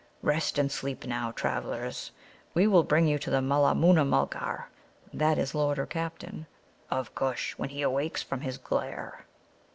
Rest 0.23 0.57
and 0.57 0.71
sleep 0.71 1.05
now, 1.05 1.29
travellers. 1.29 2.09
We 2.55 2.65
will 2.65 2.81
bring 2.81 3.05
you 3.05 3.19
to 3.19 3.29
the 3.29 3.39
Mulla 3.39 3.75
moona 3.75 4.03
mulgar 4.03 4.69
[that 5.13 5.37
is, 5.37 5.53
Lord, 5.53 5.77
or 5.77 5.85
Captain] 5.85 6.47
of 6.89 7.13
Kush 7.13 7.53
when 7.59 7.69
he 7.69 7.83
awakes 7.83 8.23
from 8.23 8.41
his 8.41 8.57
'glare.'" 8.57 9.27